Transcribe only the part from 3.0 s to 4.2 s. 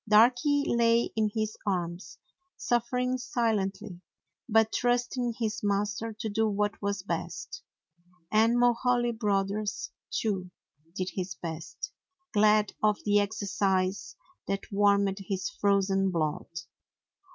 si lently,